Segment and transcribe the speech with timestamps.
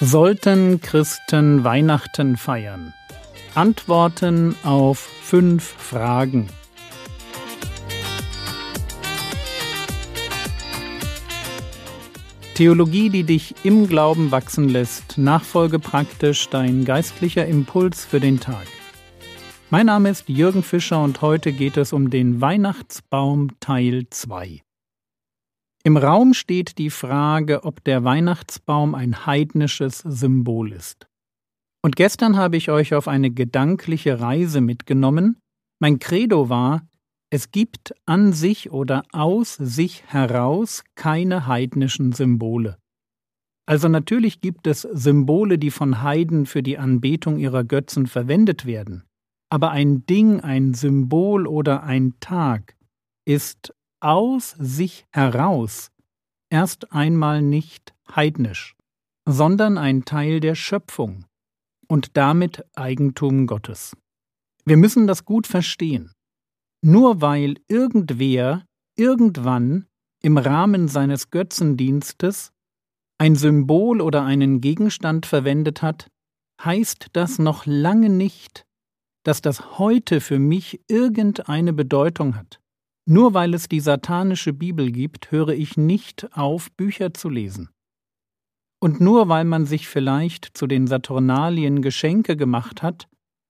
[0.00, 2.94] Sollten Christen Weihnachten feiern?
[3.56, 6.46] Antworten auf fünf Fragen.
[12.54, 18.68] Theologie, die dich im Glauben wachsen lässt, nachfolge praktisch dein geistlicher Impuls für den Tag.
[19.68, 24.62] Mein Name ist Jürgen Fischer und heute geht es um den Weihnachtsbaum Teil 2.
[25.88, 31.08] Im Raum steht die Frage, ob der Weihnachtsbaum ein heidnisches Symbol ist.
[31.82, 35.38] Und gestern habe ich euch auf eine gedankliche Reise mitgenommen.
[35.80, 36.86] Mein Credo war,
[37.30, 42.76] es gibt an sich oder aus sich heraus keine heidnischen Symbole.
[43.64, 49.04] Also natürlich gibt es Symbole, die von Heiden für die Anbetung ihrer Götzen verwendet werden,
[49.48, 52.76] aber ein Ding, ein Symbol oder ein Tag
[53.24, 55.90] ist aus sich heraus
[56.50, 58.76] erst einmal nicht heidnisch,
[59.26, 61.24] sondern ein Teil der Schöpfung
[61.88, 63.96] und damit Eigentum Gottes.
[64.64, 66.12] Wir müssen das gut verstehen.
[66.82, 68.64] Nur weil irgendwer
[68.96, 69.86] irgendwann
[70.22, 72.52] im Rahmen seines Götzendienstes
[73.18, 76.08] ein Symbol oder einen Gegenstand verwendet hat,
[76.62, 78.64] heißt das noch lange nicht,
[79.24, 82.60] dass das heute für mich irgendeine Bedeutung hat.
[83.10, 87.70] Nur weil es die satanische Bibel gibt, höre ich nicht auf, Bücher zu lesen.
[88.80, 93.08] Und nur weil man sich vielleicht zu den Saturnalien Geschenke gemacht hat,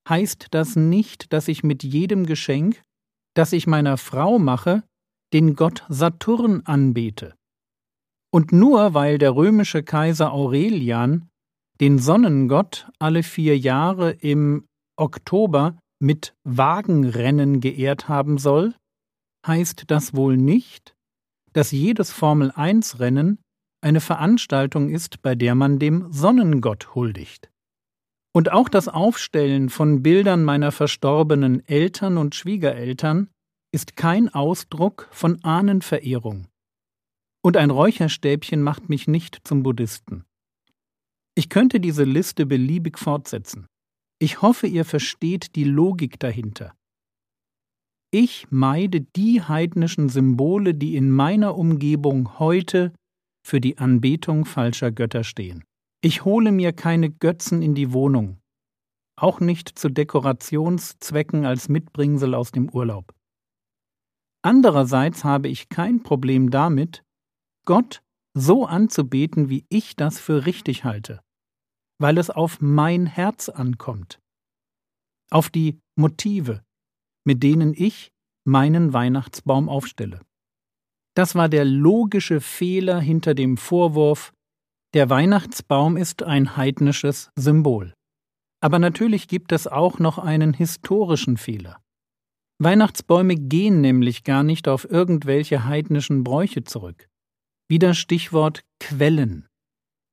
[0.08, 2.80] heißt das nicht, dass ich mit jedem Geschenk,
[3.34, 4.84] das ich meiner Frau mache,
[5.32, 7.34] den Gott Saturn anbete.
[8.30, 11.28] Und nur weil der römische Kaiser Aurelian
[11.80, 18.74] den Sonnengott alle vier Jahre im Oktober mit Wagenrennen geehrt haben soll,
[19.48, 20.94] heißt das wohl nicht,
[21.52, 23.40] dass jedes Formel-1-Rennen
[23.80, 27.50] eine Veranstaltung ist, bei der man dem Sonnengott huldigt.
[28.32, 33.30] Und auch das Aufstellen von Bildern meiner verstorbenen Eltern und Schwiegereltern
[33.72, 36.46] ist kein Ausdruck von Ahnenverehrung.
[37.42, 40.24] Und ein Räucherstäbchen macht mich nicht zum Buddhisten.
[41.34, 43.66] Ich könnte diese Liste beliebig fortsetzen.
[44.18, 46.74] Ich hoffe, ihr versteht die Logik dahinter.
[48.10, 52.94] Ich meide die heidnischen Symbole, die in meiner Umgebung heute
[53.44, 55.64] für die Anbetung falscher Götter stehen.
[56.00, 58.38] Ich hole mir keine Götzen in die Wohnung,
[59.16, 63.14] auch nicht zu Dekorationszwecken als Mitbringsel aus dem Urlaub.
[64.42, 67.02] Andererseits habe ich kein Problem damit,
[67.66, 68.02] Gott
[68.34, 71.20] so anzubeten, wie ich das für richtig halte,
[71.98, 74.18] weil es auf mein Herz ankommt,
[75.30, 76.62] auf die Motive,
[77.24, 78.10] mit denen ich
[78.44, 80.20] meinen Weihnachtsbaum aufstelle.
[81.14, 84.32] Das war der logische Fehler hinter dem Vorwurf,
[84.94, 87.92] der Weihnachtsbaum ist ein heidnisches Symbol.
[88.60, 91.82] Aber natürlich gibt es auch noch einen historischen Fehler.
[92.58, 97.08] Weihnachtsbäume gehen nämlich gar nicht auf irgendwelche heidnischen Bräuche zurück.
[97.68, 99.46] Wieder Stichwort Quellen.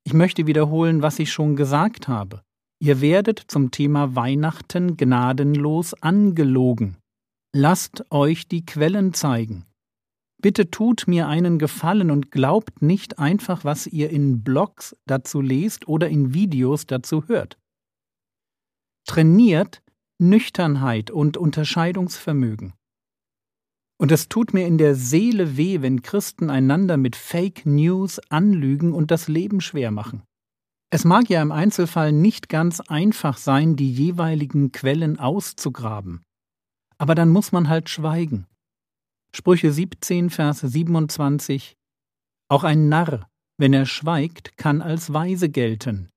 [0.04, 2.44] Ich möchte wiederholen, was ich schon gesagt habe.
[2.80, 6.98] Ihr werdet zum Thema Weihnachten gnadenlos angelogen.
[7.54, 9.66] Lasst euch die Quellen zeigen.
[10.42, 15.88] Bitte tut mir einen Gefallen und glaubt nicht einfach, was ihr in Blogs dazu lest
[15.88, 17.58] oder in Videos dazu hört.
[19.08, 19.82] Trainiert
[20.20, 22.74] Nüchternheit und Unterscheidungsvermögen.
[23.98, 28.94] Und es tut mir in der Seele weh, wenn Christen einander mit Fake News anlügen
[28.94, 30.24] und das Leben schwer machen.
[30.92, 36.24] Es mag ja im Einzelfall nicht ganz einfach sein, die jeweiligen Quellen auszugraben.
[36.98, 38.48] Aber dann muss man halt schweigen.
[39.34, 41.76] Sprüche 17, Vers 27
[42.50, 46.10] Auch ein Narr, wenn er schweigt, kann als weise gelten,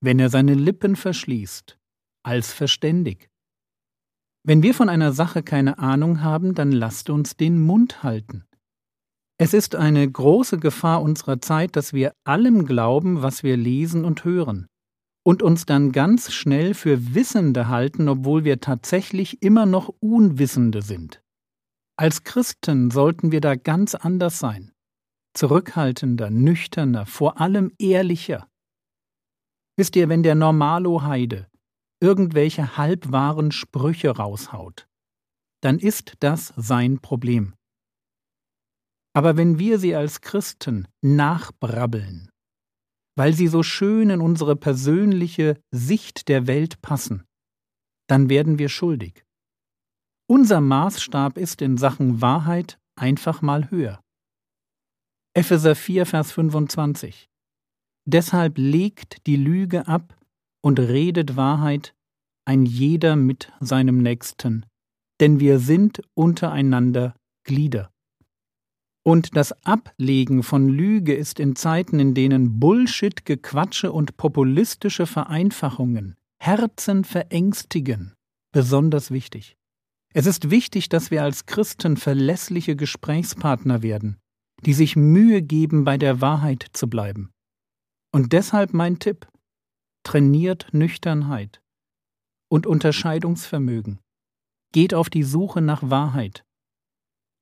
[0.00, 1.78] wenn er seine Lippen verschließt,
[2.24, 3.28] als verständig.
[4.44, 8.44] Wenn wir von einer Sache keine Ahnung haben, dann lasst uns den Mund halten.
[9.38, 14.24] Es ist eine große Gefahr unserer Zeit, dass wir allem glauben, was wir lesen und
[14.24, 14.66] hören
[15.24, 21.22] und uns dann ganz schnell für Wissende halten, obwohl wir tatsächlich immer noch Unwissende sind.
[21.96, 24.72] Als Christen sollten wir da ganz anders sein,
[25.34, 28.48] zurückhaltender, nüchterner, vor allem ehrlicher.
[29.76, 31.48] Wisst ihr, wenn der Normalo Heide
[32.00, 34.88] irgendwelche halbwahren Sprüche raushaut,
[35.60, 37.54] dann ist das sein Problem.
[39.14, 42.30] Aber wenn wir sie als Christen nachbrabbeln,
[43.16, 47.24] weil sie so schön in unsere persönliche Sicht der Welt passen,
[48.08, 49.24] dann werden wir schuldig.
[50.28, 54.00] Unser Maßstab ist in Sachen Wahrheit einfach mal höher.
[55.34, 57.28] Epheser 4, Vers 25.
[58.06, 60.18] Deshalb legt die Lüge ab
[60.62, 61.94] und redet Wahrheit,
[62.44, 64.66] ein jeder mit seinem Nächsten,
[65.20, 67.14] denn wir sind untereinander
[67.44, 67.91] Glieder.
[69.04, 76.16] Und das Ablegen von Lüge ist in Zeiten, in denen Bullshit, Gequatsche und populistische Vereinfachungen
[76.42, 78.14] Herzen verängstigen,
[78.50, 79.56] besonders wichtig.
[80.12, 84.18] Es ist wichtig, dass wir als Christen verlässliche Gesprächspartner werden,
[84.66, 87.30] die sich Mühe geben, bei der Wahrheit zu bleiben.
[88.12, 89.28] Und deshalb mein Tipp.
[90.04, 91.62] Trainiert Nüchternheit
[92.48, 94.00] und Unterscheidungsvermögen.
[94.72, 96.44] Geht auf die Suche nach Wahrheit.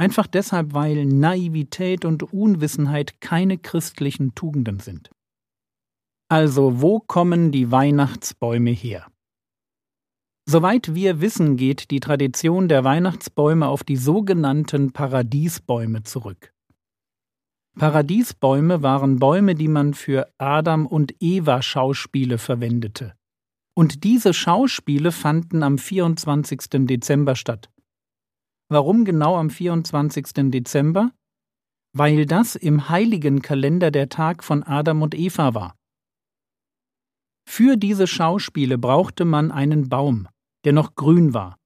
[0.01, 5.11] Einfach deshalb, weil Naivität und Unwissenheit keine christlichen Tugenden sind.
[6.31, 9.07] Also, wo kommen die Weihnachtsbäume her?
[10.49, 16.55] Soweit wir wissen, geht die Tradition der Weihnachtsbäume auf die sogenannten Paradiesbäume zurück.
[17.79, 23.17] Paradiesbäume waren Bäume, die man für Adam und Eva Schauspiele verwendete.
[23.75, 26.87] Und diese Schauspiele fanden am 24.
[26.87, 27.70] Dezember statt.
[28.73, 30.49] Warum genau am 24.
[30.53, 31.11] Dezember?
[31.93, 35.75] Weil das im heiligen Kalender der Tag von Adam und Eva war.
[37.49, 40.29] Für diese Schauspiele brauchte man einen Baum,
[40.65, 41.57] der noch grün war,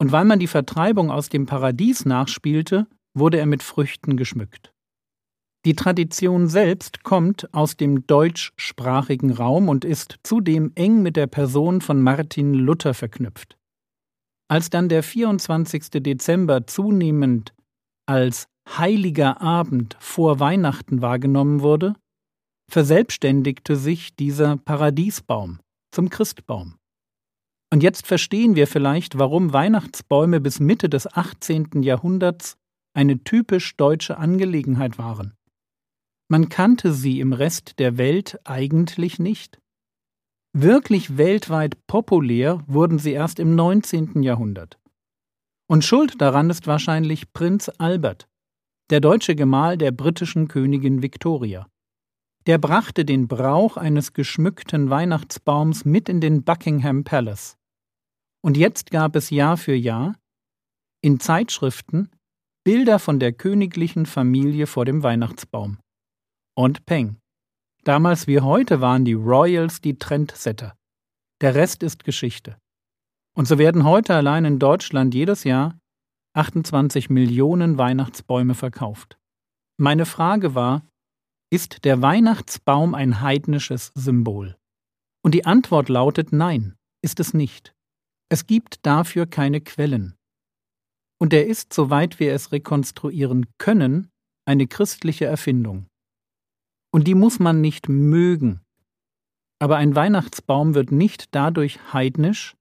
[0.00, 4.72] und weil man die Vertreibung aus dem Paradies nachspielte, wurde er mit Früchten geschmückt.
[5.66, 11.82] Die Tradition selbst kommt aus dem deutschsprachigen Raum und ist zudem eng mit der Person
[11.82, 13.58] von Martin Luther verknüpft.
[14.48, 15.90] Als dann der 24.
[16.02, 17.54] Dezember zunehmend
[18.06, 21.94] als heiliger Abend vor Weihnachten wahrgenommen wurde,
[22.70, 25.60] verselbstständigte sich dieser Paradiesbaum
[25.90, 26.76] zum Christbaum.
[27.72, 31.82] Und jetzt verstehen wir vielleicht, warum Weihnachtsbäume bis Mitte des 18.
[31.82, 32.56] Jahrhunderts
[32.94, 35.34] eine typisch deutsche Angelegenheit waren.
[36.28, 39.58] Man kannte sie im Rest der Welt eigentlich nicht.
[40.56, 44.22] Wirklich weltweit populär wurden sie erst im 19.
[44.22, 44.78] Jahrhundert.
[45.66, 48.28] Und schuld daran ist wahrscheinlich Prinz Albert,
[48.88, 51.66] der deutsche Gemahl der britischen Königin Victoria.
[52.46, 57.56] Der brachte den Brauch eines geschmückten Weihnachtsbaums mit in den Buckingham Palace.
[58.40, 60.14] Und jetzt gab es Jahr für Jahr
[61.02, 62.10] in Zeitschriften
[62.62, 65.78] Bilder von der königlichen Familie vor dem Weihnachtsbaum
[66.54, 67.16] und Peng.
[67.84, 70.74] Damals wie heute waren die Royals die Trendsetter.
[71.42, 72.56] Der Rest ist Geschichte.
[73.36, 75.78] Und so werden heute allein in Deutschland jedes Jahr
[76.34, 79.18] 28 Millionen Weihnachtsbäume verkauft.
[79.76, 80.82] Meine Frage war,
[81.52, 84.56] ist der Weihnachtsbaum ein heidnisches Symbol?
[85.22, 87.74] Und die Antwort lautet nein, ist es nicht.
[88.30, 90.16] Es gibt dafür keine Quellen.
[91.20, 94.10] Und er ist, soweit wir es rekonstruieren können,
[94.46, 95.86] eine christliche Erfindung.
[96.94, 98.60] Und die muss man nicht mögen.
[99.58, 102.54] Aber ein Weihnachtsbaum wird nicht dadurch heidnisch,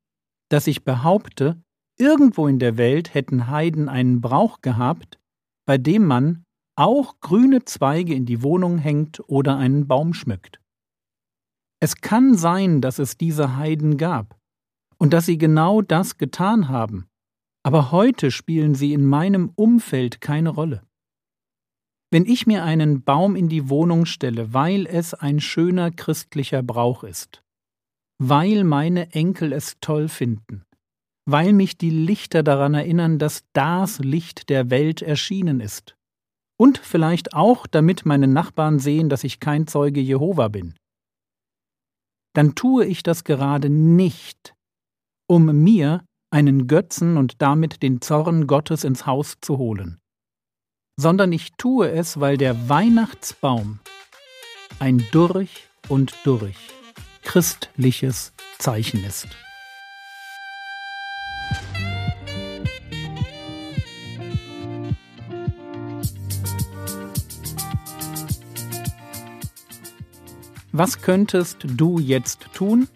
[0.49, 1.61] dass ich behaupte,
[1.99, 5.19] irgendwo in der Welt hätten Heiden einen Brauch gehabt,
[5.67, 6.45] bei dem man
[6.75, 10.59] auch grüne Zweige in die Wohnung hängt oder einen Baum schmückt.
[11.79, 14.35] Es kann sein, dass es diese Heiden gab
[14.97, 17.05] und dass sie genau das getan haben,
[17.61, 20.81] aber heute spielen sie in meinem Umfeld keine Rolle.
[22.13, 27.03] Wenn ich mir einen Baum in die Wohnung stelle, weil es ein schöner christlicher Brauch
[27.03, 27.41] ist,
[28.19, 30.63] weil meine Enkel es toll finden,
[31.27, 35.95] weil mich die Lichter daran erinnern, dass das Licht der Welt erschienen ist,
[36.55, 40.75] und vielleicht auch, damit meine Nachbarn sehen, dass ich kein Zeuge Jehova bin,
[42.35, 44.53] dann tue ich das gerade nicht,
[45.27, 49.97] um mir einen Götzen und damit den Zorn Gottes ins Haus zu holen
[50.95, 53.79] sondern ich tue es, weil der Weihnachtsbaum
[54.79, 56.55] ein durch und durch
[57.23, 59.27] christliches Zeichen ist.
[70.75, 72.87] Was könntest du jetzt tun?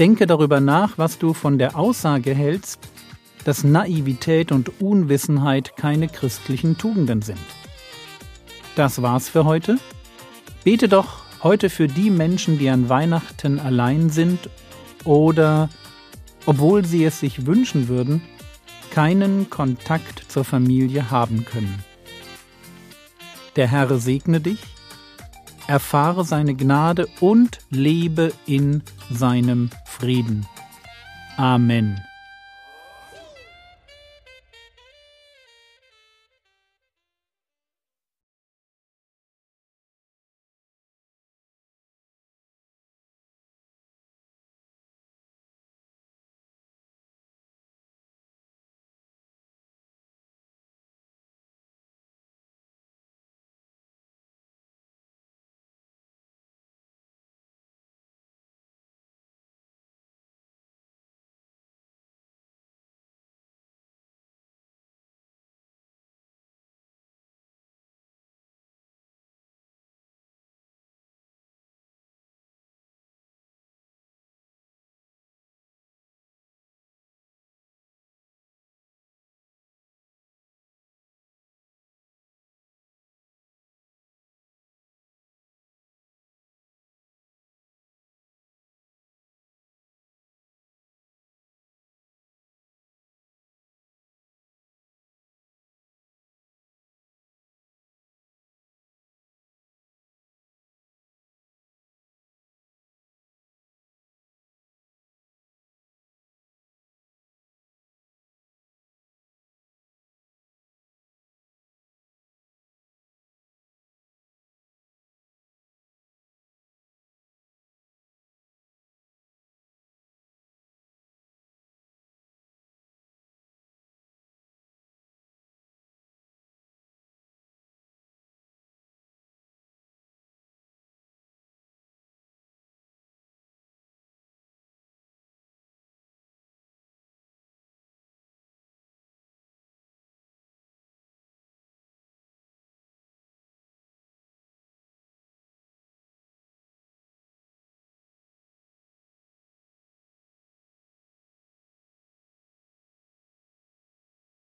[0.00, 2.80] Denke darüber nach, was du von der Aussage hältst,
[3.46, 7.38] dass Naivität und Unwissenheit keine christlichen Tugenden sind.
[8.74, 9.78] Das war's für heute.
[10.64, 14.50] Bete doch heute für die Menschen, die an Weihnachten allein sind
[15.04, 15.68] oder,
[16.44, 18.20] obwohl sie es sich wünschen würden,
[18.90, 21.84] keinen Kontakt zur Familie haben können.
[23.54, 24.58] Der Herr segne dich,
[25.68, 30.46] erfahre seine Gnade und lebe in seinem Frieden.
[31.36, 32.05] Amen.